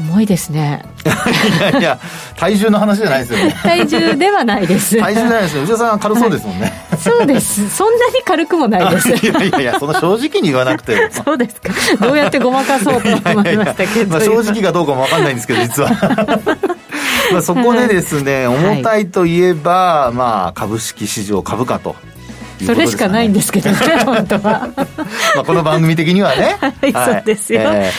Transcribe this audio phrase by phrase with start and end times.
[0.00, 0.82] 重いですね。
[1.04, 1.08] い
[1.60, 2.00] やいや
[2.36, 3.56] 体重の話じゃないですよね。
[3.62, 4.98] 体重ではないです。
[4.98, 7.70] 体重じゃないですよ内田さん軽そうですもんね、はい、そうです。
[7.70, 9.08] そんなに軽くもないです。
[9.26, 12.06] いやいやいやその正直に言わなくてそうですか。
[12.06, 14.10] どうやってごまかそうと思いましたけど。
[14.12, 15.90] まあ、正直かどうかも分かんないんですけど実は。
[17.32, 21.94] まあそこでですね、はい、重たいといえば、まあ株式市場株価と
[22.66, 24.68] それしかないんですけどね、本当は。
[25.34, 26.56] まあこの番組的にはね。
[26.60, 27.60] はい、そうですよ。
[27.62, 27.92] えー、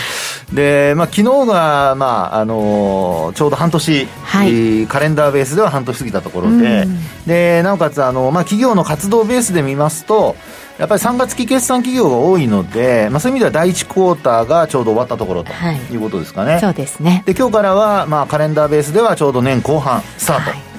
[0.53, 6.87] で、まあ昨日が、まあ、あのー、ちょうど半年、はい、カレンダーベースでは半年過ぎたところで、
[7.25, 10.35] で、なおかつ、あの、まあ企業の活動ベースで見ますと、
[10.77, 15.51] やっぱり3月期決算企業が多いので、まあ、そういう意味では第1クォーターがちょうど終わったところと
[15.91, 16.53] いうことですかね。
[16.53, 17.23] はい、そうですね。
[17.25, 20.49] で、今日からは、まあ、カレンダーベースではちょうど年後半スタート。
[20.49, 20.70] はい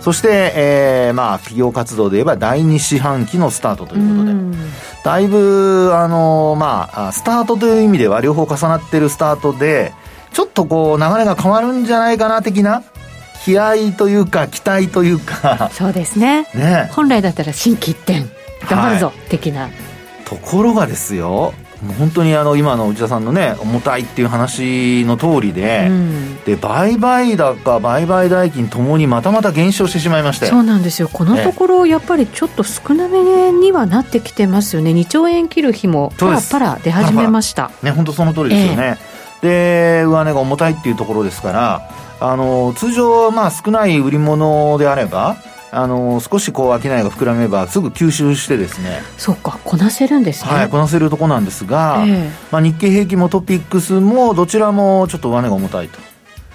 [0.00, 4.58] そして、えー、まあ、企業活動で言えば第2四半期のスタートということで、
[5.04, 9.92] だいぶ、あの、まあ、スタートという意味では両方重なってるスタートで、
[10.32, 12.82] ちょっとこう、流れが変わるんじゃないかな、的な、
[13.44, 15.70] 気合というか、期待というか。
[15.72, 16.46] そうですね。
[16.54, 16.88] ね。
[16.92, 18.24] 本来だったら心機一転、
[18.68, 19.68] 頑張るぞ、はい、的な。
[20.24, 21.52] ところがですよ、
[21.98, 30.46] 本当にあの今の内田さんのね重たいっていう話の通りで、うん、で売買高売買代金ともにまたまた減少してしまいまして。
[30.46, 31.08] そうなんですよ。
[31.08, 34.90] このところやっぱりちょっと少なめにはなってきてますよね。
[34.92, 37.70] 2兆円切る日もパラパラ出始めました。
[37.82, 38.98] ね本当その通りですよね、
[39.42, 45.36] えー、で上値が重たいっていうところですからあの通常まあ少ない売り物であれば
[45.72, 49.02] あの少しこう商いが膨らめばすぐ吸収してですね。
[49.16, 50.50] そうかこなせるんですね。
[50.50, 55.98] はいこなせるとこなんですが、えー、まあ、日経平均もトピックスもどちらもちょっと上値が重たいと。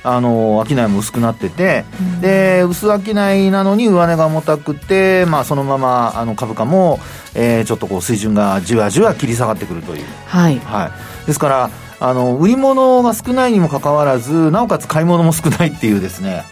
[0.08, 3.14] あの商いも薄くなってて、うん、で薄商い
[3.50, 7.00] なのに上値が重たくて、まあ、そのままあの株価も、
[7.34, 10.92] えー、ちょっとこう水準がじわじわ切り下がってくるという、はい、は
[11.24, 16.44] い、ですからあの売り物が少ないにもかかわらずなおかつ買い物も少ないっていうですね。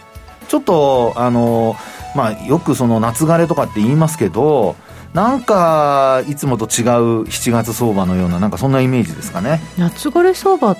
[0.48, 1.76] ちょっとあの
[2.14, 4.76] まあ、よくその夏枯れとかって言いますけど、
[5.12, 9.60] なんかいつもと違う7月相場のような、なんかそんなイメージですかね。
[9.78, 10.78] 夏枯れ相場っ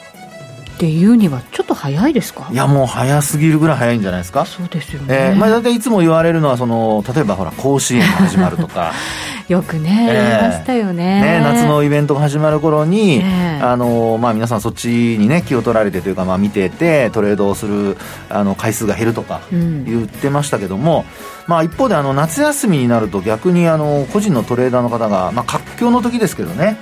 [0.78, 2.48] ていうにはちょっと早いですか？
[2.50, 4.44] いやもう早すぎるぐらい早いんじゃないですか。
[4.44, 8.92] そうですよね、えー、まあ、大体いつも言われるのはその例えばほら甲子園が始まるとか
[9.48, 11.20] よくね、えー、ましたよね。
[11.20, 17.96] ね夏のイベントが始まる頃に、えー、あのまあ、皆さんそっちにね気を取られてというか、まあ、見ててトレードをする
[18.30, 21.04] あの回数が減るとか言ってましたけども、
[21.46, 26.78] うん、まあ、一方であの夏休みになると逆にあの個人のトレーダーの方が、まあ、活況の時ですけどね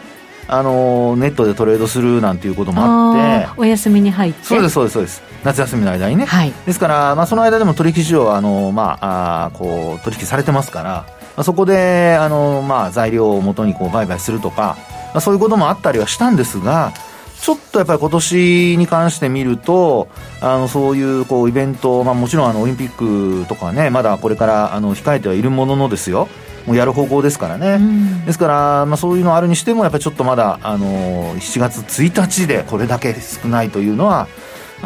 [0.47, 2.83] あのネットでトレードするなんていうことも
[3.17, 4.45] あってお休みに入って。
[4.45, 5.23] そうですそうですそうです。
[5.45, 14.77] 夏休みの間にね、はい、ですから、まあ、その間でも取引市場はあの、まあ、あこう取引されてますからまあ、そこであの、まあ、材料をもとにこう売買するとか、
[15.13, 16.93] まあ、そういうこともあったりはしたんですが、
[17.43, 20.09] ちょっとやっぱり今年に関して見ると、
[20.41, 22.91] あのそういうこうイベント、まあ、もちろんあのオリンピッ
[23.43, 26.29] クとかね、まだこれからあの控えてはいるもののですよ、
[26.67, 34.29] もうやる方向ですからね、うん、ですから、まあ、そういうのあるにしても、やっぱりちょっとまだあの7月1日でこれだけ少ないというのは、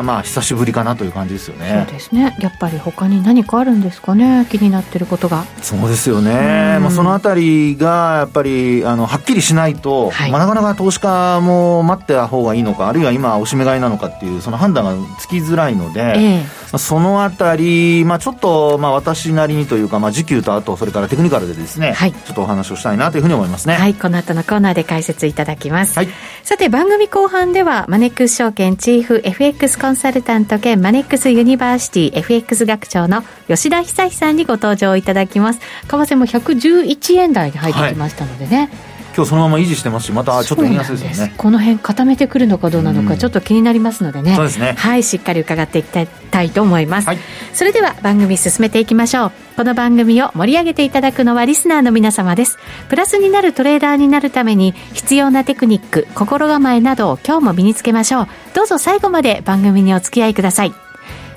[0.03, 1.85] まあ久しぶりかなという感じですよね。
[1.87, 2.37] そうですね。
[2.41, 4.47] やっぱり他に何かあるんですかね？
[4.51, 5.45] 気になってることが。
[5.63, 6.79] そうですよね。
[6.81, 23.75] まあそのあたりがやっぱりあのはっきりしないと、はい、まあなかなか投資家も待ってた方がいいのか、あるいは今おしめ買いなのかっていうその判断がつきづらいので、ええ、まあ、そのあたりまあちょっとまあ私なりにというかまあ時給とあとそれからテクニカルでですね、はい、ちょっとお話をしたいなというふうに思いますね。
[23.75, 23.95] はい。
[23.95, 25.97] この後のコーナーで解説いただきます。
[25.97, 26.09] はい。
[26.43, 41.35] さて番組後半ではマネックス証券チーフ FX コンサルタント兼マネックスユニバーシティ FX 学長の吉田恒さんにご登場いただきます為替も111円台に入ってきましたのでね、はい今日そのまま維持してますしまたちょっと円安ですよね。
[41.39, 44.75] この辺固めてくるのかどうなのかちょっと気になりますのでね、そうですね。
[44.77, 47.19] はいしっかり伺っていきたいと思います、はい、
[47.55, 49.33] それでは番組進めていきましょう。
[49.57, 52.59] この番組を盛り上げていただくのはリスナーの皆様です。
[52.91, 58.29] プラスになるトレーダーになるために必要なテクニック心構えなどを今日も身につけましょう。
[58.53, 60.75] どうぞ最後まで番組にお付き合いください。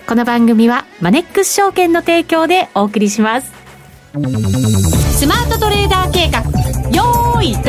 [0.05, 3.53] この番組はマネックス証券の提供でお送りします。
[4.11, 6.39] スマートトレーダー計画。
[6.89, 7.63] よーいドン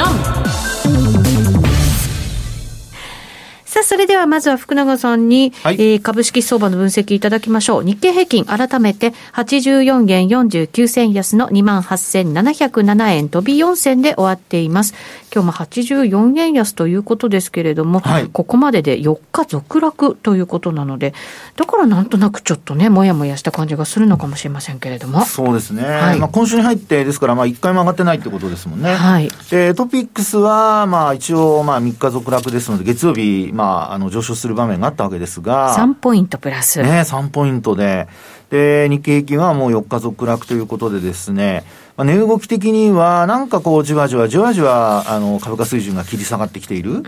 [3.64, 7.84] ささあ、それではまずは福永さんに、はい、えー、株式相場の分析いただきましょう。
[7.84, 14.92] 日経平均、改めて84元49銭安の28,707円飛び4銭で終わっています。
[15.32, 21.14] 今日も84円安ということですけれども、はい、ここまでで4日続落ということなので、
[21.56, 25.24] だからなんとなくちょっとね、もやもやした感じがするのかもしれませんけれども。
[25.24, 25.84] そうですね。
[25.84, 28.92] はい、まあ今週に入って、ですから、まあ1回も上がってないってことですもんね。
[28.92, 29.28] はい。
[29.50, 35.76] で、トピックスは、まあ一応、まあ3日続落ですので、月曜日、まあ、あの、上昇する場面があったわけですが。
[35.76, 36.82] 3ポイントプラス。
[36.82, 38.08] ね、3ポイントで。
[38.50, 47.02] で、日経平均はもう4日続落ということでですね、まあ、値動き的には、なんかこう、じわじわじわじわ、あの、株価水準が切り下がってきている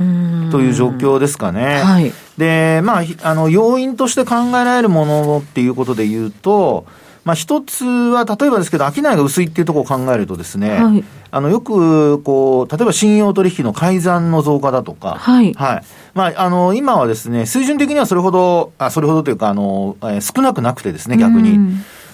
[0.51, 1.83] という状況ですかね。
[1.83, 2.13] はい。
[2.37, 6.87] で、まあ、あの、要因として考えられるものっていうことで言うと、
[7.25, 15.53] まあ、一つは、例えばですけど、商いが薄いっていうところを考えるとですね、はい、あの、よく、こう、例えば信用取引の改ざんの増加だとか、はい。
[15.55, 15.83] はい。
[16.15, 21.59] まあ、あの、今はですね、水準的にはそれほど、あそれほどというか、あの、えー、少なくなくてですね、逆に。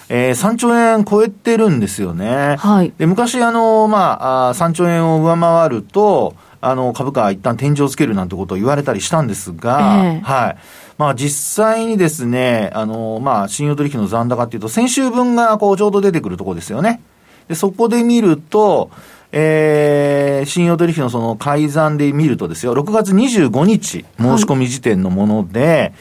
[0.09, 2.55] えー、3兆円超えてるんですよね。
[2.57, 2.91] はい。
[2.97, 10.57] で、昔、あの、まあ、あ3兆円を上回ると、あの、株価は一旦天井をつけるなんてことを言われたりしたんですが、えー、はい。
[10.97, 17.01] まあ実際にですね、あの、まあ信用取引の残高っていうと、先週分がこうちょうど出てくるところですよね。
[17.47, 18.91] で、そこで見ると、
[19.31, 25.93] えー、信用取引のその改ざんで見るとですよ、6月25日申し込み時点のもので、はい、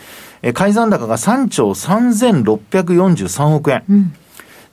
[0.54, 3.84] 改ざん高が3兆3643億円。
[3.88, 4.12] うん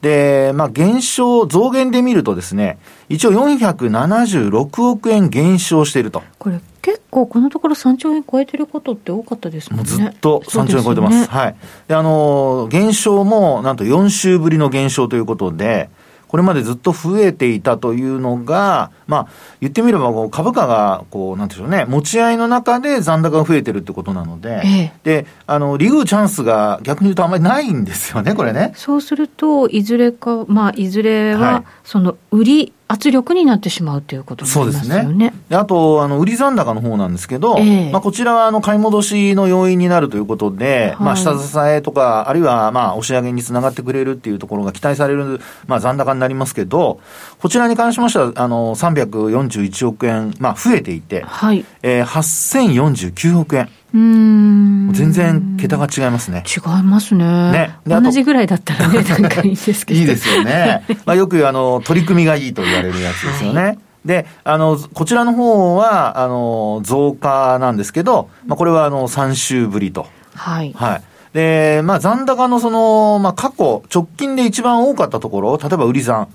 [0.06, 2.78] で、まあ、減少、増減で見るとですね、
[3.10, 6.22] 一応476億円減少していると。
[6.38, 9.86] これ結構このところ3兆円超えてることって多かったですもんね。
[9.86, 11.18] ずっと3兆円超えてます。
[11.18, 11.56] すね、はい。
[11.88, 15.90] で、あの、減少もなんと4週ぶりの減少ということで、
[16.28, 19.28] これまでずっと増えていたというのが、まあ、
[19.62, 28.74] 言ってみればこう株価が、こう、なんでしょうね、持ち合いの中で残高が増えてるってことなので、ええ、で、あの、利食チャンスが逆に言うとあんまりないんですよね、これね。
[28.76, 35.02] そうすると、いずれか、まあ、いずれは、その、売り、圧力になってしまうということになりますよね。
[35.02, 35.34] そうですね。
[35.50, 47.00] であと、あの、売り残高の方なんですけど、えまあ、こちらは、あの、買い戻しの要因になるということで、はい、まあ、下支えとか、あるいは、まあ、押し上げにつながってくれるっていうところが期待される、まあ、残高になりますけど、
[47.40, 51.66] こちらに関しましては、あの、341億円、まあ、増えていて、はい。
[51.82, 53.70] えー、8049億円。
[53.96, 56.44] うん全然桁が違いますね。
[56.46, 57.52] 違いますね。
[57.52, 57.80] ね。
[57.86, 60.00] 同じぐらいだったらね、 なんかいいですけど。
[60.02, 60.84] いいですよね。
[61.06, 63.62] まあよくあの、取り組みがいいと言われるやつですよね。
[63.62, 70.08] はい、で、あの、こちらの方は、あの、増加なんですけど、まあこれはあの、3週ぶりと。
[70.36, 70.74] はい。
[70.76, 71.02] はい。
[71.34, 76.28] で、まあ残高のその、まあ過去、直近で一番多かったところ、例えば売り算。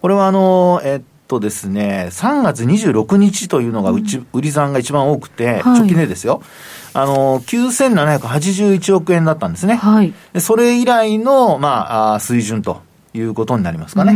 [0.00, 6.42] これはあの、えっとですね、3月26日というのがうち、うん、売り算が一番多くて、直近でですよ。
[7.00, 9.76] あの、9781億円だったんですね。
[9.76, 10.12] はい。
[10.40, 12.82] それ以来の、まあ、水準と
[13.14, 14.14] いうことになりますかね。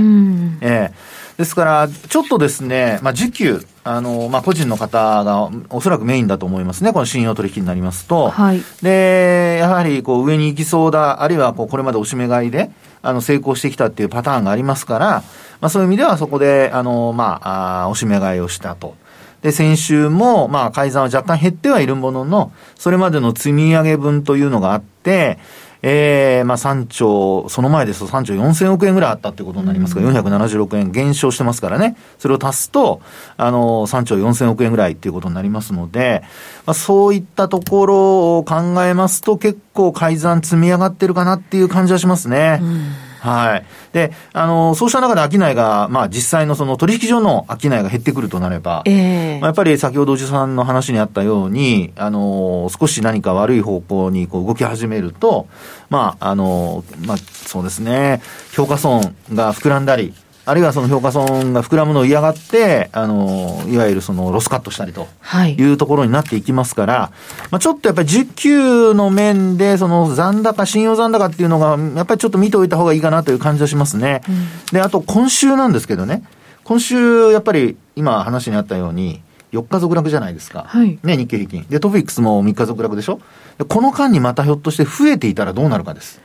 [0.61, 6.93] ええー、ですから、ちょっとですね、まあ、時給、あの、まあ、個人の方がおそらくメインだと思いますね。
[6.93, 8.31] この信用取引になりますと。
[8.31, 8.61] はい。
[8.83, 15.23] で、やはり、こう、上に行きそうだ、あるいは、こう、これまでおしめ買いで、あの、成功してきたっていうパターンがありますから、
[15.61, 18.97] まあ、そういう意味ではそこで、あの、まあ、あおしめ買いをしたと。
[19.43, 25.39] で、先週も、まあ、改ざんは若干減ってはいるものの、それまでの積み上げ分というのがあって、
[25.85, 31.97] ええー、まあ3兆、その前ですと3兆4000億円ぐらいあったってことになりますが、うん、476円減少してますからね。
[32.21, 33.01] それを足すと、
[33.37, 36.23] あの、3兆4000億円ぐらいっていうことになりますので、
[36.67, 42.61] まあそういったところを考えますと、結構改ざん積み上がってるかなっていう感じはしますね。
[42.63, 43.65] うんはい。
[43.93, 55.47] で、あの、そうした中で商いが、まあ実際のその取引所の商いが減ってくるとなれば、えー、まあ、やっぱり先ほどおじさんの話にあったように、あの、少し何か悪い方向にこう動き始めると、
[55.89, 58.21] まあ、あの、まあそうですね、
[58.55, 60.13] 評価損が膨らんだり、
[60.45, 65.07] あるいはその評価損が膨らむのを嫌がって、あの、いわゆるそのロスカットしたりと
[65.47, 67.13] いうところになっていきますから、は
[67.47, 74.23] い、まあちょっとやっぱり需給の面で、その残高、信用残高っていうのが、やっぱりちょっと見ておいた方がいいかなという感じはしますね。
[74.29, 76.25] うん、で、あと今週なんですけどね、
[76.65, 79.23] 今週やっぱり今話にあったように、
[79.53, 80.65] 4日続落じゃないですか。
[80.67, 81.67] はい、ね、日経平均。
[81.69, 83.21] で、トピックスも3日続落でしょ
[83.69, 86.21] この間にまたひょっとして増えていたらどうなるかです。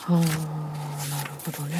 [0.00, 0.20] は
[0.58, 0.61] あ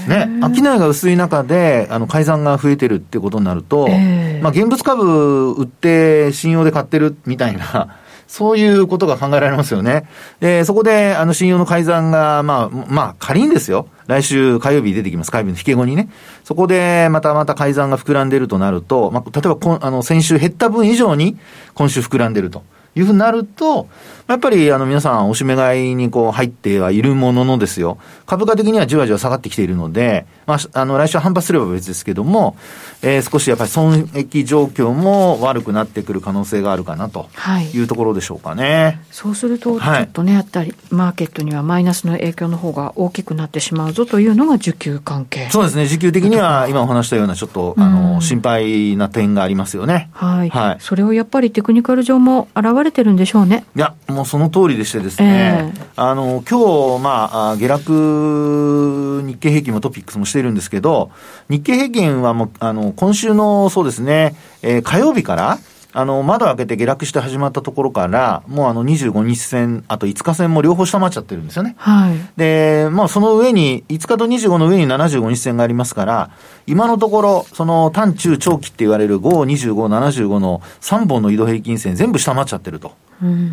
[0.09, 10.09] ね、商いが薄い中で、あの、改ざんが増えてるってことになると、えー、まあ、現物株売って信用で買ってるみたいな、 そういうことが考えられますよね。
[10.41, 13.89] で、そこで、あの、信用の改ざんが、まあ、まあ、仮にですよ。
[14.07, 15.31] 来週火曜日出てきます。
[15.31, 16.09] 火曜日の引け後にね。
[16.43, 21.37] そこで、またまた改ざんが膨らんでるとなると、まあ、例えばこ、あの、先週減った分以上に、
[21.75, 22.63] 今週膨らんでると。
[22.95, 23.89] いうふうになると、
[24.29, 32.57] やっぱりあの皆さん、おしめ買いにこう入ってはいるもののですよ、株価的にはじわじわ下がってきているので、まあ、あの来週反発すれば別ですけども、
[33.03, 37.29] えー、少しやっぱり損益状況も悪くなってくる可能性があるかなと
[37.75, 38.65] いうところでしょうかね。
[38.75, 45.49] はい、そうすると、ちょっとね、やったり、マーケットにはマイナスの影響の方が大きくなってしまうぞというのが需給関係。
[45.51, 50.11] そうですね、需給的には今お話したようなちょっと、あの、心配な点がありますよね。
[50.13, 50.51] はい。
[50.51, 50.77] はい。
[50.81, 53.65] それをやっぱりテクニカル上も現れてるんでしょうね。
[53.77, 61.11] いや、もうその通りでしてですね、えー、あの、今日、まあ、下落、日経平均もトピックスもしているんですけど、
[61.49, 65.59] 日経平均はもう、あの、今週の、そうですね、えー、火曜日から、
[65.95, 71.75] あの、窓開けて下落して始まったところから、もうあの25日線、あと5日線も両方下回っちゃってるんですよね。
[71.77, 72.17] はい。
[72.37, 76.31] で、まあその上に、5日と25の上に75日線がありますから、
[76.67, 82.93] 今のところ、その短中長期って言われる5、25、75の3本の移動平均線全部下回っちゃってると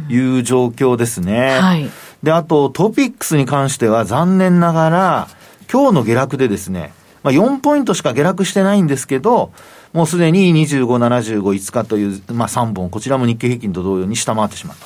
[0.10, 1.60] いう状況ですね。
[1.60, 1.90] はい。
[2.24, 5.28] で、あとトピックスに関しては残念ながら、
[5.72, 9.52] 今日の下落でですね、まあ4ポイントしか下落してないんですけど、
[9.94, 14.86] もうすでに25、75、5日という、まあ、3本、こちらも日経平均と同様に下回ってしまった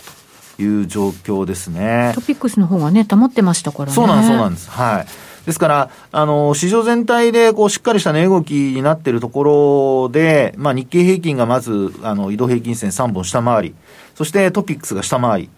[0.57, 2.13] という状況ですね。
[2.15, 3.91] トピックスの方がね、保ってましたからね。
[3.93, 4.69] そうなんです、そうなんです。
[4.69, 5.05] はい。
[5.45, 9.43] ですから、あの、市場全体で、こう、しっかりした値動きになっているとこ
[10.05, 13.75] ろで、まあ、日経平均がまず、あの、移動平均線3本下回り、
[14.15, 15.49] そしてトピックスが下回り、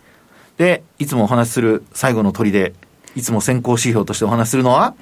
[0.57, 2.73] で、いつもお話しする最後の鳥で、
[3.15, 4.95] いつも先行指標としてお話しするのは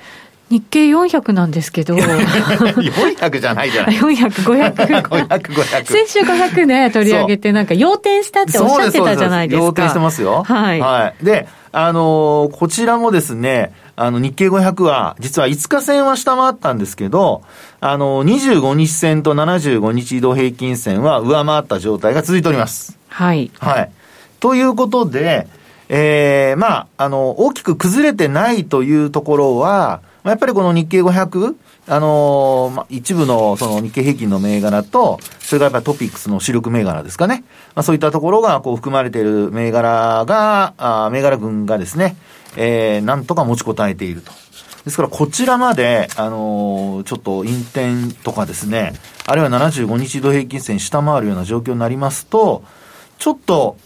[0.54, 1.96] 日経400なんですけど。
[1.96, 3.96] 400じゃないじゃない。
[3.98, 4.74] 400、500。
[5.02, 5.86] 500、500。
[5.86, 9.66] 先週500ね、取り上げて、なんか、要点したっておっしゃってたじゃないですか。
[9.66, 10.44] 要点してますよ。
[10.44, 10.80] はい。
[10.80, 11.26] はい。
[11.26, 17.42] で、あのー、こちらもですね、あの、日経500は、実は5日線は下回ったんですけど、
[17.80, 23.00] あの、25日線と75日移動平均線は上回った状態が続いております。
[23.08, 23.50] はい。
[23.60, 23.92] はい。
[24.40, 25.48] ということで、
[25.90, 31.56] ええー、まあ、あの、大きく崩れてないというところは、まあやっぱりこの日経500、
[31.88, 37.44] あのー、まあ、一部のその日経平均の銘柄と、それからやっぱりトピックスの主力銘柄ですかね。
[37.76, 42.16] まあ、そういったところがこう含まれている銘柄が、あ銘柄群がですね、
[42.56, 44.32] えー、なんとか持ちこたえていると。
[44.86, 48.94] ですから、こちらまで、あのー、ちょっと引転とかですね、
[49.26, 52.64] あるいは75日移動平均線下回るような状況になりますと、
[53.18, 53.78] ちょっと、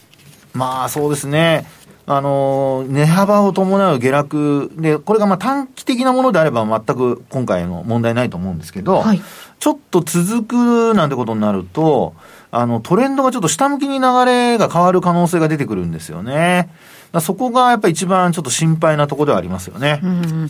[0.53, 1.67] まあそうですね、
[2.09, 9.21] あの、値幅を伴う下落で、これがまあ短期的なものであれば全く今回の問題ないと思うんですけど、はい、
[9.59, 12.15] ちょっと続くなんてことになると、
[12.49, 16.69] あの、トレンドがちょっと下向きに流れが変わる可能性が出てくるんですよね。
[17.19, 20.01] そこがやっぱり一番ちょっと心配なところではありますよね。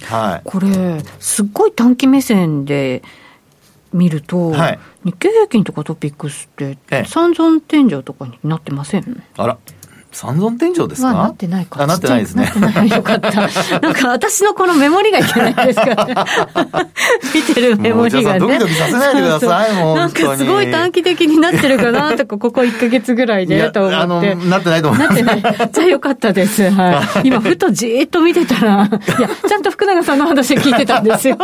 [0.04, 0.42] はい。
[0.44, 3.02] これ、すっごい短期目線で
[3.94, 9.24] 見ると、はい、日経平均とかトピックスって、三尊天井とかになってません？
[9.38, 9.58] あら。
[10.18, 11.14] 三尊天井ですか？
[11.14, 11.86] なってないか。
[11.86, 12.52] なってないですね。
[12.90, 13.32] よかった。
[13.80, 16.16] なんか私のこのメモリがいけないですからね。
[17.36, 18.40] 見てるメモリがね。
[18.40, 19.96] ドキドキさせないでください、もう。
[19.98, 23.96] なんかすごい短期的になってるかなとか、ここ1か月ぐらいで、と思って。
[23.98, 25.24] あの、なってないと思います。
[25.24, 25.70] なってない。
[25.72, 26.68] じゃあよかったです。
[26.72, 27.28] はい。
[27.30, 31.38] 今、ふとじーっと見てたら、いや、ちゃんと福永さんの話聞いてたんですよ。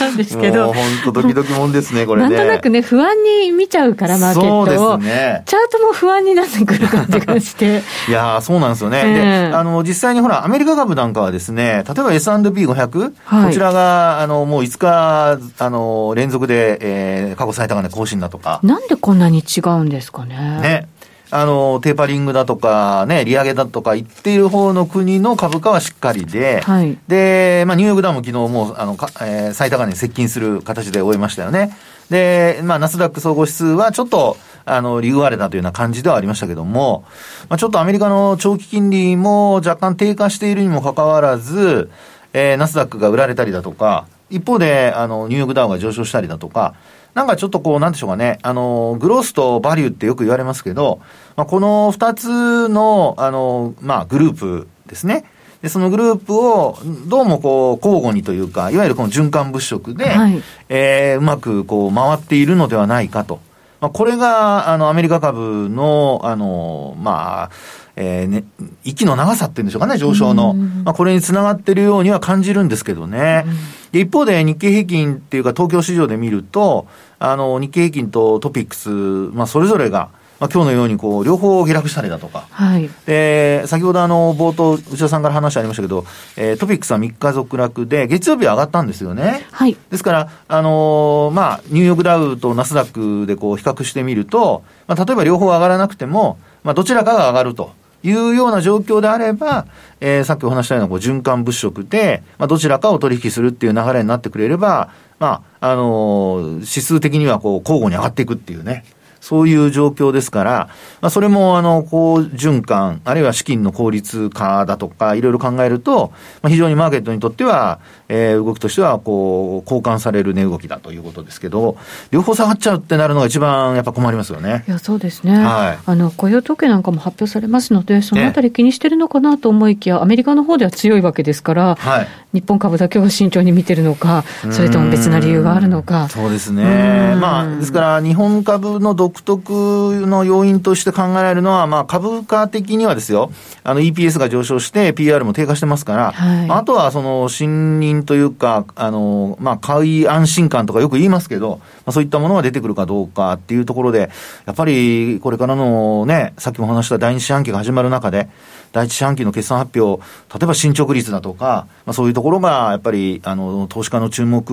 [0.00, 0.72] なんですけど。
[0.72, 2.36] 本当ドキドキもんですね、これね。
[2.36, 4.66] なんとなくね、不安に見ちゃうから、マーケットを。
[4.66, 5.42] そうですね。
[5.46, 7.82] チャートも不安になってくる感じがして。
[8.08, 9.02] いやそうなんですよね。
[9.04, 18.60] えー、で、あの、実際にほら、アメリカ株なんかはですね、例えば S&P500、はい、こちらが、あの、もう5日、あの、連続で、えー、過去最高値更新だとか。
[18.62, 20.36] なんでこんなに違うんですかね。
[20.62, 20.88] ね。
[21.34, 31.74] あの、テーパリングだとか、ね、利上げだとか言っている方の国の株価はしっかりで、はい、で、まあ、ニューヨークダウンも昨日もう、あの、えー、最高値に接近する形で終えましたよね。
[32.10, 34.36] で、まあ、ナスダック総合指数はちょっと、
[34.66, 37.06] あの、利食われたというような感じではありましたけども、
[37.48, 41.90] まあ、ちょっとアメリカの長期金利も若干低下しているにもかかわらず、
[42.34, 46.74] えー、ナスダックが売られたりだとか、一方で、あの、ニューヨークダウンが上昇したりだとか、
[47.14, 51.00] なんかちょっとこう、なんでしょうかね、あの、グロースとバリューってよく言われますけど、
[51.36, 55.24] まあ、この二つの、あの、まあ、グループですね。
[55.60, 63.40] で、そのグループを、どうもこう、交互にというか、いわゆるこの循環物色で、はい、えー、うまくこう、回っているのではないかと。
[63.80, 67.50] まあ、これが、あの、アメリカ株の、あの、まあ、
[67.94, 68.44] えーね、
[68.84, 70.54] 息の長さっていうんでしょうかね、上昇の。
[70.54, 73.44] まあ、これにつながっているようには感じるんですけどね。
[73.92, 76.86] で一方で日経平均っていうか東京市場で見ると、
[77.18, 86.04] あの、日経平均とトピックス、まあ、それぞれが、まあ、今日のようにこう両方下落したりだとか、はい、で先ほどあの冒頭、内田さんから話ありましたけど、
[86.36, 89.46] えー、トピックスは3日続落で、月曜日は上がったんですよね。
[89.52, 97.70] はい、ですから、あのー、まあ、ニューヨークダウとナスダックでこう比較してみると、まあ、例えば両方上がらなくても、まあ、どちらかが上がると。
[98.02, 99.66] いうような状況であれば、
[100.00, 108.84] えー、さっきお話したようなこう循環物色で、まあ、どちらかを取引するっていう流れになってくれれば、まあ、あのー、指数的にはこう交互に上がっていくっていうね。
[109.22, 110.68] そういう状況ですから、
[111.00, 117.78] まあ、それも、あの、好循環、あるいは資金の効率化だとか、いろいろ考えると、まあ、非常にマーケットにとっては、
[118.14, 121.78] えー、動きとしては、こう、交換される値動きだということですけど、
[122.10, 124.64] 両方下がっちゃうってなるのが一番やっぱ困りますよね。
[124.68, 125.42] いや、そうですね。
[125.42, 125.78] はい。
[125.86, 132.08] あの、雇用統計なんかも発表されますので、そのあたり気にしてるのかなと思いきや、アメリカの方では強いわけですから、はい。
[132.34, 136.08] 日本株だけを慎重に見てるのか、それとも別な理由があるのか。
[136.10, 137.14] そうですね。
[137.18, 143.30] まあ、ですから、日本株の独特の要因として考えられるのは、まあ、株価的にはですよ、
[143.64, 154.10] あの EPS が上昇して PR も低下してますから、はい、あとはその信任というか、あの、まあ、買い安心感とかよく言いますけど、まあ、そういったものが出てくるかどうかっていうところで、
[154.46, 158.28] やっぱりこれからのね、さっきも話した第二四半期が始まる中で、
[158.72, 160.02] 第一四半期の決算発表、
[160.32, 164.50] 例えば進捗率だとか、まあ、そういうところがやっぱりあの投資家の注目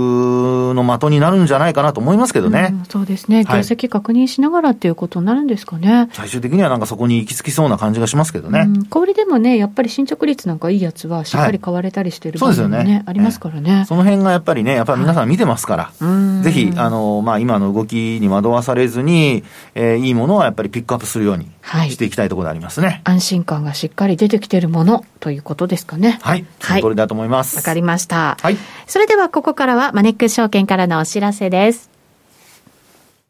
[0.76, 2.70] の的になるんじゃないかなと思いますけどね。
[2.72, 8.66] うん、そうですね、業績確認しながらっていうことになるんですかね、はい、最終的にはなんかそこに行き着きそうな感じがしますけどね。
[8.68, 19.44] うん、小売でもね、やっぱり進捗率なんかいいやつは、しっかり買われたりしてる部分もね、ねありますからね、その辺がやっぱりね、やっぱり皆さん見てますから、はい、ぜひ、あのまあ、今の動きに惑わされずに、
[19.76, 23.02] えー、いいものはやっぱりピックアップするようにしていきたいところでありますね。
[23.06, 26.18] 安心感がしっかり出てきてるもののということですかね。
[26.22, 26.46] はい。
[26.60, 26.82] はい。
[26.82, 27.58] これだと思います。
[27.58, 28.38] わかりました。
[28.42, 28.58] はい。
[28.88, 31.90] それではここからはマネックス証券からのお知らせです。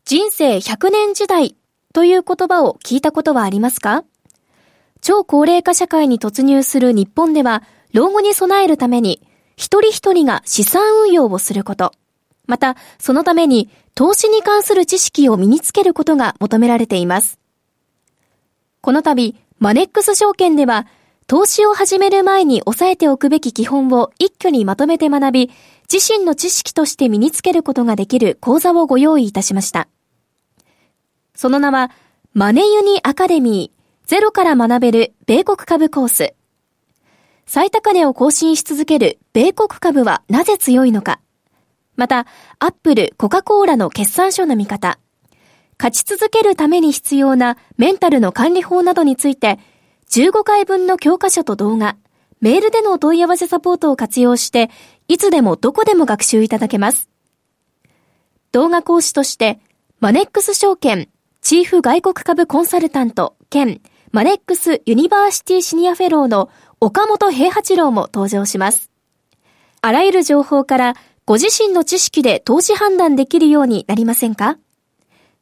[0.05, 1.55] 人生100年時代
[1.93, 4.05] という言葉を聞いたことはありますか？
[5.01, 9.21] 超高齢化社会に突入する日本では、老後に備えるために、
[9.55, 11.93] 一人一人が資産運用をすること、
[12.47, 17.38] また、そのために投資に関する知識を身につけることが求められています。
[18.81, 20.87] この度、マネックス証券では、
[21.27, 25.51] 投資を始める前に押さえておくべき基本を一挙にまとめて学び、
[25.91, 29.89] 自身の知識として身につけることができる講座をご用意いたしました。
[31.35, 31.91] その名は、
[32.33, 36.33] マネユニアカデミー、ゼロから学べる米国株コース。
[37.45, 41.19] 最高値を更新し続ける米国株はなぜ強いのか。
[41.95, 42.27] また、
[42.59, 44.99] アップル、コカ・コーラの決算書の見方。
[45.79, 49.57] 勝ち続けるために必要なメンタルの管理法などについて、
[50.09, 51.95] 15回分の教科書と動画、
[52.41, 54.69] メールでのお問い合わせサポートを活用して、
[55.07, 57.09] いつでもどこでも学習いただけます。
[58.51, 59.59] 動画講師として、
[59.99, 61.07] マネックス証券、
[61.41, 63.79] チーフ外国株コンサルタント兼
[64.11, 66.49] マネックスユニバーシティシニアフェローの
[66.81, 68.89] 岡元兵八郎も登場します。
[69.81, 74.57] あらゆる情報からご自身の知識で投資判断できるようになりませんか？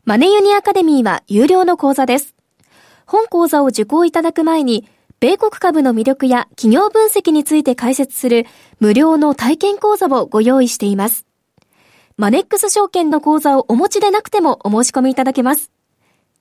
[0.08, 2.34] マネユニアカデミーは有料の講座です。
[3.06, 4.88] 本講座を受講いただく前に、
[5.20, 8.46] 米国株の魅力や企業分析について解説する
[8.80, 11.26] 無料の体験講座をご用意しています。
[12.15, 15.72] マネックス証券の講座をお持ちでなくてもお申し込みいただけます。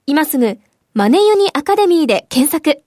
[0.07, 0.61] 今すぐ、
[0.95, 2.85] マネユニアカデミーで検索。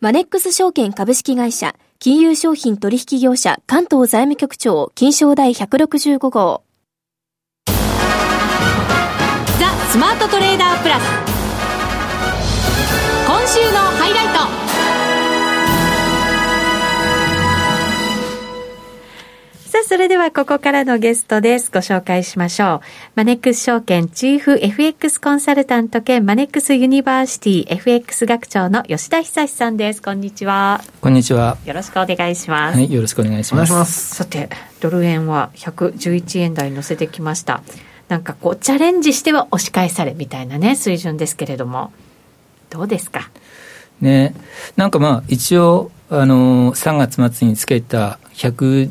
[0.00, 6.63] マネックス証券株式会社、金融商品取引業者関東財務局長、金商第165号。
[9.94, 11.04] スマートトレーダープラス。
[13.28, 14.32] 今週のハイライト
[19.70, 21.70] さあ、それではここからのゲストです。
[21.72, 22.86] ご紹介しましょう。
[23.14, 30.02] マネックス証券チーフ FX コンサルタント兼マネックスユニバーシティ FX 学長の吉田久さんです。
[30.02, 30.82] こんにちは。
[31.02, 31.56] こんにちは。
[31.64, 32.76] よろしくお願いします。
[32.76, 33.72] はい、よろしくお願いします。
[33.72, 34.48] ますさて、
[34.80, 37.62] ドル円は111円台に乗せてきました。
[38.08, 41.92] なんかこう、チャレンジしては押し返されみたいなね、水準ですけれども。
[42.70, 43.30] どうですか？
[44.00, 44.34] ね、
[44.76, 48.90] なんかまあ一応あの3月末につけた111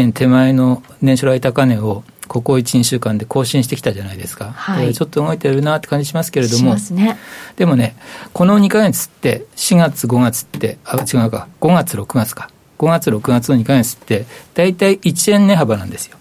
[0.00, 7.18] 円手前の年初来高値をここ1、2週間で更新してきたじゃないですか、はい、ちょっと動いてるなって感じしますけれども、ね、
[7.56, 7.96] でもね、
[8.32, 16.17] この2か月って、4月、5月って、あ違うか、5月、6月か、5月、6月の2か月って、大体1円値幅なんですよ。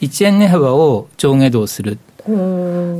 [0.00, 1.98] 1円値幅を上下動する。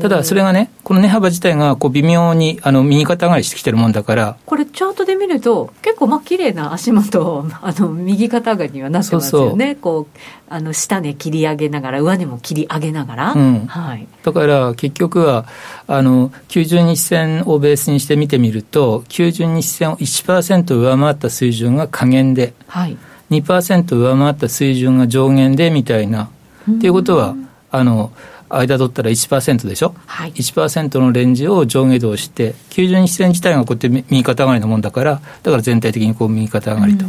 [0.01, 4.37] ただそれがねこの値幅自体がこう微妙にあの右肩上がりしてきてるもんだから。
[4.47, 9.75] これチャートで見ると結構まあ綺麗な足元 あの右肩上がりにはなってますよね。
[9.75, 13.67] こうあの下値切り上げながら上値も切り上げながら、うん。
[13.67, 15.45] はい、だから結局は
[15.87, 22.97] あの90日線をベースにして見てみると90日線を1%上回った水準が下限で、はい、
[23.31, 26.31] 2%上回った水準が上限でみたいな
[26.77, 27.35] っていうことは
[27.71, 28.13] あの
[28.51, 37.05] 間取ったら1%でしょ、はい、1%のレンジを上下動して、90日線自体がこうやって右肩上がりのもんだから、だから全体的にこう右肩上がりと。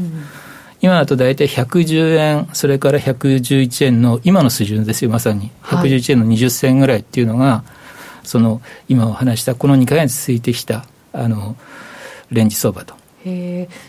[0.82, 5.52] 今だと大体110円、それから111円の今の水準ですよ、まさに。
[5.64, 7.64] 111円の20銭ぐらいっていうのが、
[8.24, 11.56] その今お話したこの2か月続いてきたあの
[12.32, 12.99] レンジ相場と。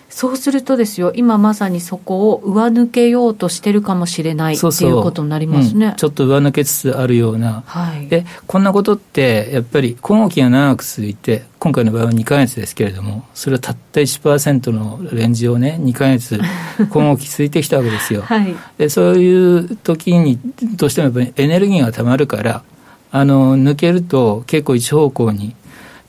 [0.09, 16.41] そうするとですよ、今まさにそこを上抜けようとしてるかもしれないっていうことになりますね、うん、ちょっと上抜けつつあるような、はい、でこんなことって、やっぱり今後期が長く続いて、今回の場合は2か月ですけれども、それはたった1%のレンジをね、2か月、
[16.91, 18.23] 今後期続いてきたわけですよ。
[18.27, 20.41] はい、でそういう時に
[20.77, 22.63] どうしてもやっぱりエネルギーがたまるから、
[23.13, 25.55] あの抜けると結構一方向に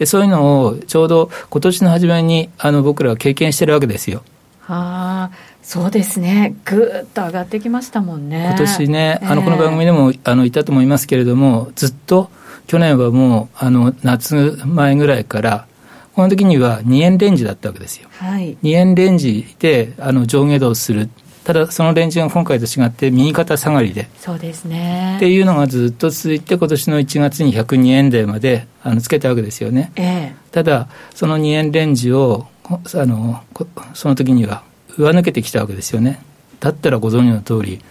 [0.02, 4.24] でそういうのをちょうど今年の初めにあの僕らは経験してるわけですよ。
[4.62, 8.48] はあ、そうですね、ぐっと上がってきましたもんね。
[8.48, 12.32] 今年ね、あのこの番組でも、あのいたと思いますけれども、ずっと
[12.66, 15.68] 去年はもうあの夏前ぐらいから、
[16.16, 18.10] この時には2円レンジだったわけですよ。
[18.14, 21.12] はい、2円レンジであの上下動する
[21.44, 24.08] ただそのレンジが今回と違って右肩下がりで。
[24.18, 25.16] そうですね。
[25.18, 33.44] っていうのがずっと続いて今年の1月に102円台まであのつけたわけですよね、ええ、ただその2円レンジをあの
[33.94, 34.64] その時には
[34.98, 36.22] 上抜けてきたわけですよね。
[36.60, 37.84] だったらご存知の通り為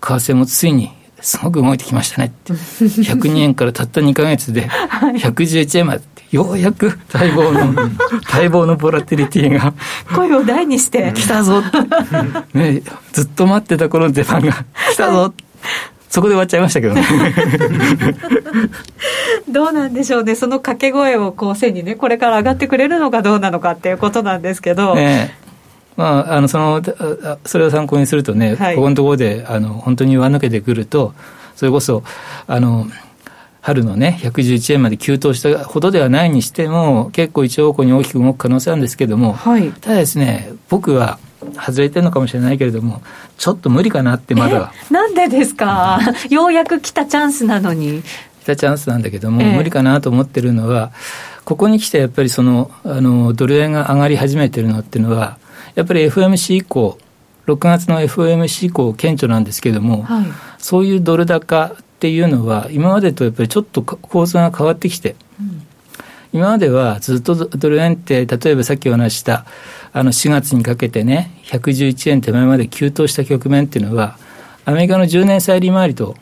[0.00, 2.52] 替もついにすごく動いてきましたねって。
[2.54, 7.72] 102円からたった2か月で、111円まで、ようやく待望の、
[8.32, 9.74] 待望のボラティリティが。
[10.14, 11.12] 声を大にして。
[11.14, 11.62] 来たぞ
[12.54, 14.52] ね、ずっと待ってた頃の出番が
[14.92, 15.32] 来たぞ
[16.08, 17.04] そこで終わっちゃいましたけどね。
[19.48, 25.36] どうなんでしょうね、その掛け声をこう背にね、これから上がってくれるのかどうなのかっていうことなんですけど、ね、
[25.96, 26.82] まあ、あのその
[27.44, 31.14] それを参考にするとね、はい、ここのところであの本当に上抜けてくると、
[31.54, 32.02] それこそ
[32.48, 32.88] あの
[33.62, 41.18] 春のね、111円まで急騰したほどではないにしても、結構一方向に大きく動く可能性あるんですけれども、はい、ただですね、僕は、
[41.54, 43.02] 外れてるのかもしれないけれども、
[43.38, 44.72] ちょっと無理かなってまだ。
[44.90, 45.98] なんでですか？
[46.28, 48.02] ようやく来たチャンスなのに。
[48.42, 50.90] 来たチャンスなんだけども、え無理かなと思ってるのは、
[51.44, 55.38] ここに来てやっぱりその、あの、ドル円が上がり始めてるのっていうのは、
[55.74, 56.98] やっぱり FMC 以降、
[57.46, 60.26] 6月の FOMC 以降、顕著なんですけれども、はい、
[60.58, 65.66] そういうドル高っていうのは、今までとやっぱりちょっと構図が変わってきて、うん、
[66.32, 69.44] 今まではずっとドル円って、例えばさっきお話した
[69.92, 74.16] あの4月にかけてね、111円手前まで急騰した局面っていうのは、
[74.64, 76.16] アメリカの10年債利回りと、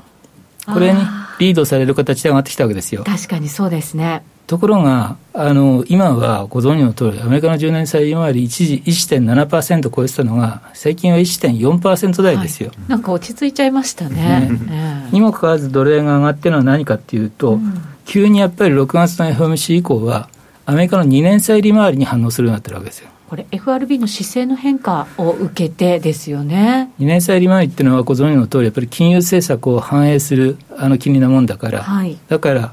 [0.66, 0.98] これに
[1.38, 3.04] リードされる形で上がってきたわけですよ。
[3.04, 4.24] 確かにそうですね。
[4.48, 14.48] ところが、あの今はご存知の通り、アメリカの10年債利回り、一時1.7%超えてたのが、最近は1.4%台ですよ、はい、なんか落ち着いちゃいましたね。
[14.48, 15.08] ね。
[15.12, 17.74] にもかかわらず、ドル円が上がってるのは何かっていうと、うん、
[18.06, 20.30] 急にやっぱり6月の FOMC 以降は、
[20.64, 23.10] アメリカの2年債利回りに反応するようになってるわけですよ。
[23.28, 26.90] これ、FRB の姿勢の変化を受けてですよね。
[26.98, 32.72] 2年債利回りっていうのは、ご存知の通り、やっぱり金融政策を反映するあの金利なもんだから、はい、だから、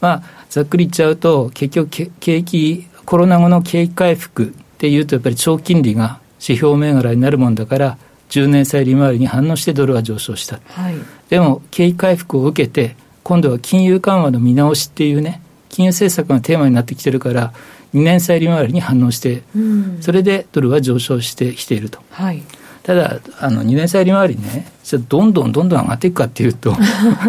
[0.00, 4.46] まあ、ざっくり言っちゃうと、結局景気、コロナ後の景気回復っ
[4.78, 7.98] ていうと、やっぱり長金利が指標銘柄になるもんだから、
[8.30, 10.60] 10年債利回りに反応してドルは上昇した。
[10.68, 10.94] はい、
[11.28, 17.52] でも、景気回復を受けて、今度は金融緩和の見直しっていうね、金融政策がテーマになってきてるから、
[17.94, 22.00] 2年債利回りに反応して、うん、それでドルは上昇してきていると。
[22.10, 22.42] はい、
[22.82, 26.74] ただあの、2年債利回りね、じゃどんどんどんどん上がっていくかっていうと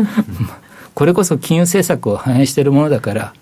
[0.98, 3.34] これこそ金融政策を反映しているものだから、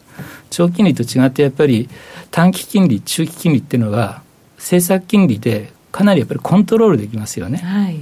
[0.50, 1.88] 長期金利と違ってやっぱり
[2.30, 4.24] 短期金利、中期金利っていうのは、
[4.58, 7.60] 政策金利でかなりやっぱりコントロールできますよね。
[7.60, 8.02] はい、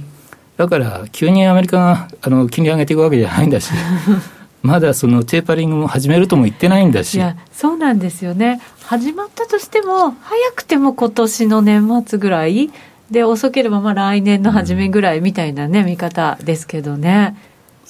[0.56, 3.70] だから急にアメリカがあの金利上げていくわけじゃないんだし。
[4.64, 7.14] まだそのテーパリングも始めるとも言ってないんだし。
[7.14, 8.60] いや、そうなんですよね。
[8.82, 12.70] 始まったとしても、早くても今年の年末ぐらい、
[13.08, 17.36] で、遅ければまあ来年の初めぐらいみたいなね、見方ですけどね。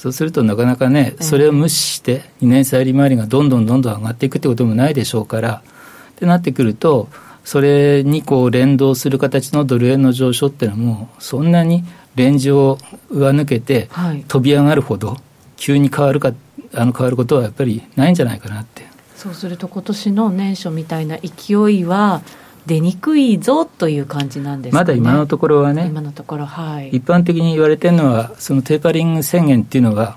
[0.05, 5.63] そうするとなかなかね、それを無視して、2年債利回りがどんどんどんどん上がっていくってこともないでしょうから、
[6.11, 7.09] ってなってくると、
[7.43, 11.85] それにこう連動する形のドル円の上昇っていうのも、そんなに
[12.17, 12.77] レンジを
[13.09, 13.89] 上抜けて、
[14.29, 15.17] 飛び上がるほど、
[15.57, 16.35] 急に変わるか、
[16.75, 18.87] あの変わることはやっぱりないんじゃないかなって。
[19.17, 22.21] そうすると今年の年初みたいな勢いは
[22.67, 26.91] 出にくいぞという感じなんです、ね、まだ今のところはね今のところはい。
[26.91, 30.17] 一般的に言われてるのはそのテーパリング宣言っていうのが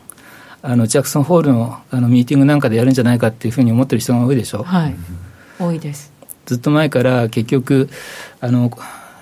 [0.61, 4.63] あのジャクソンホールのあのミーティングなんかでやるんじゃないかっていうふうに思ってる人が多いでしょ。
[4.63, 4.95] はい。
[5.59, 6.11] 多いです。
[6.45, 7.89] ずっと前から結局
[8.39, 8.71] あの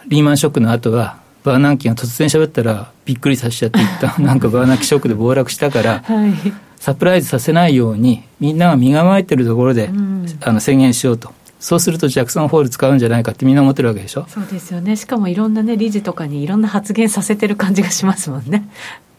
[0.07, 6.33] リーマンショックの後はバーナンキが突然喋ったらびっくりさせちゃっていったなんかバーナンキショックで暴落したから、はい、
[6.77, 11.33] サプライズさせないようにみんなが身構えてるところで、うん、あの宣言しようと
[11.65, 14.27] そうするとジャクソンホール使うんじゃないかってみんな思ってるわけでしょ？
[14.29, 14.95] そうですよね。
[14.95, 18.69] しかもいろんなね理事とかにいろんな発言させてる感じがしますもんね。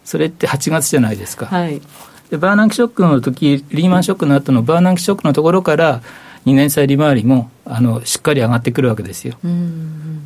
[0.05, 1.83] それって8月じゃないですか、はい、
[2.31, 6.03] でバーナンキショックの時リーマンショックの後のバーナンキショックのところから
[6.45, 9.37] 2年債利回りもあのしっかり上がってくるわけですよ。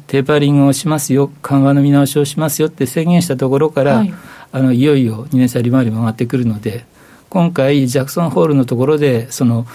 [0.06, 4.12] テーパリングをしますよ、緩和の見直しをしますよって宣言したところから、はい、
[4.52, 6.84] あのいよいよ2年債利回りも上がってくるので、
[7.30, 9.66] 今回、ジャクソンホールのところで、その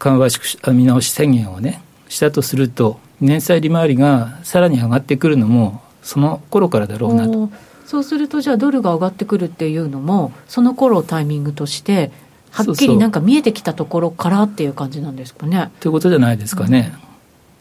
[0.00, 0.28] 緩和
[0.72, 7.50] 見直し宣言をね、したとすると、2年債利回りがさらに上がってくるのも、その頃からだろうなと。
[7.86, 12.10] そうすると、じゃあ、ドルが上がってくるっていうのも、その頃をタイミングとして、
[12.50, 15.70] はっきりなんか見えてきたところからっていう感じなんですかね。
[15.80, 16.92] ということじゃないですかね。
[16.94, 16.96] う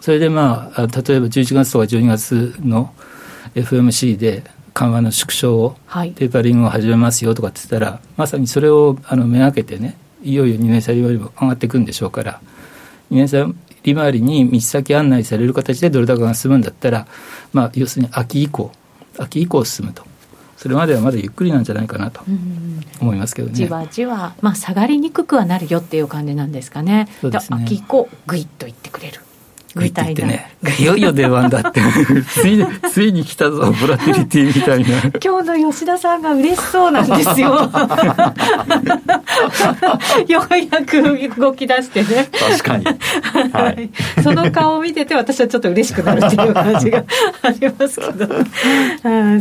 [0.02, 2.94] ん、それでまあ、例えば11月とか12月の
[3.56, 12.42] FMC で緩和の縮小を、はい、テーパリングを始めますよとかって言ったら、まさにそれをあのめがけてね、いよいよ2年債利回りも上がっていくんでしょうから、
[13.12, 13.54] 2年債
[13.84, 17.08] 利回りに道先案内される形でドル高が進むんだったら、
[17.54, 18.72] まあ、要するに秋以降、
[19.18, 20.04] 秋以降進むと。
[20.58, 22.22] それまではまだゆっくりなんじゃないかなと
[23.00, 23.54] 思いますけどね。
[23.54, 27.08] じわじわ、まあ、下がりにくくはなるよっていう感じなんですかね。
[27.22, 29.22] そうですね秋以降、ぐいっといってくれる。
[29.80, 30.28] みたいな。
[30.28, 30.46] ね、
[30.80, 31.82] いよいよ出番だって。
[32.24, 34.90] ついに、ついに来たぞ、ボラティリティみたいな。
[35.24, 37.50] 今日の吉田さんが嬉しそうなんですよ。
[40.28, 41.02] ようやく
[41.40, 42.28] 動き出してね。
[42.32, 42.86] 確かに。
[43.54, 43.90] はい。
[44.22, 47.04] その顔を見てて、私はちょっと嬉しくなるっていう感じが
[47.42, 48.28] ありますけど。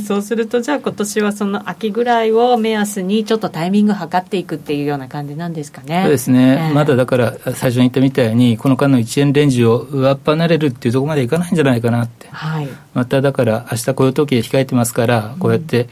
[0.06, 6.02] そうすると、じゃあ今年はその秋ぐらいを目安に、ちょっとタイミング測っていくっていうような感じなんですかね。
[6.04, 6.70] そうですね。
[6.74, 15.88] まだだから、最初に言ったみたいに、この間の1円レンジを上っ離れるっていうところまでいかないんじゃないかなって、はい、まただから明日雇用統計控えてますからこうやって、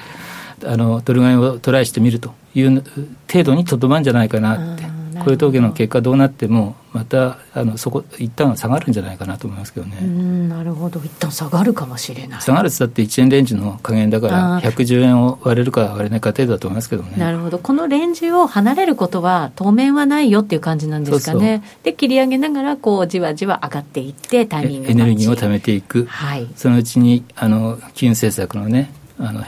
[0.63, 2.83] うん、あのドル買いをトライしてみるという
[3.31, 10.01] 程度にとどまるんじゃないかなって雇用統計の結果どうなってもまたあのそこ一旦下がるんじゃないかなと思いますけどね。
[10.01, 11.01] なるほど。
[11.01, 12.41] 一旦下がるかもしれない。
[12.41, 17.17] 下がるってだって1円レンジの加減だから110円を割れるか割れないか程度だと思いますけどね。
[17.19, 17.59] なるほど。
[17.59, 21.63] このレンジを離れることは当面はないよっていう感じなんですかね。
[21.83, 29.45] で切り上げながらこうじわじわ上がっていってタイミングエネルギーを貯めていく、はい、そのうちにあの金融政策のねあの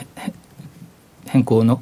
[1.27, 1.81] 変更の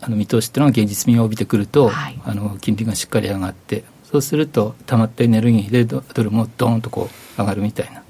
[0.00, 8.02] あの見通しっていうのが現実味を帯びてくると、はい、あの金利がしっかり上がってそうするとたまったエネルギーでドルもドーンとこう上がるみたいな。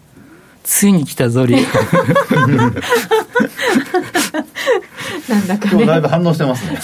[0.63, 1.57] ついに来たぞり
[5.29, 5.87] なんだかね。
[5.87, 6.79] だいぶ反応してますね。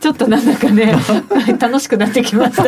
[0.00, 0.94] ちょっとなんだかね。
[1.58, 2.64] 楽しくなってきました。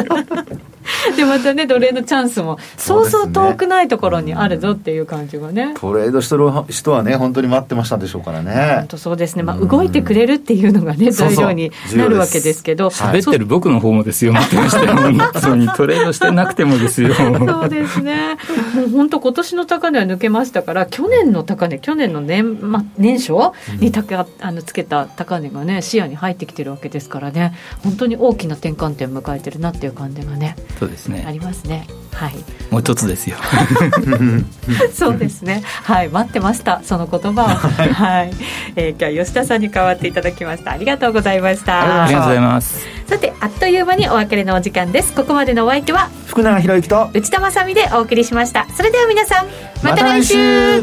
[1.17, 5.75] でまたね奴隷のチャンスもそうそう遠くないところにあるぞっていう感じがね。
[5.79, 8.77] トレードしてる人はね本当に待ってましたでしょうからね。
[8.81, 12.89] 本当そうですね、まあ、動いてくれるっていうのがね材料になるわけですけど。
[12.89, 17.15] 喋ってる僕の方もですよ待ってましたよ 本当にトレードしてなくてもですよ。
[17.15, 18.37] そうですね。
[18.75, 23.33] もう本当今年の高値は抜けましたから去年の高値去年の年,、ま、年初
[23.79, 27.55] に高あのつけた高値がね視野に入ってきてるわけですからね。
[27.83, 31.25] 本当に大きな転換点を迎えてるなっていう感じがねそうですね。
[31.27, 31.87] ありますね。
[32.15, 32.35] はい。
[32.71, 33.37] もう一つですよ。
[34.95, 35.63] そうですね。
[35.65, 36.09] はい。
[36.09, 36.81] 待ってました。
[36.85, 37.47] その言葉を。
[37.47, 38.31] はい、
[38.77, 40.73] えー、今日は吉田さんに代わっていただきました。
[40.73, 42.05] ありがとうございました。
[42.05, 42.87] ありがとうございます。
[43.07, 45.13] さてあっという間にお別れのお時間です。
[45.13, 48.67] ここまでのお相手は福永博之と内田まさみでお送りしました。
[48.77, 49.47] それでは皆さん
[49.83, 50.83] また来週,、